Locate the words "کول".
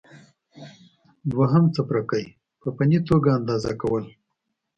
3.81-4.05